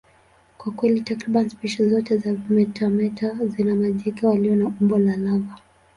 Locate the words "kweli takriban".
0.71-1.49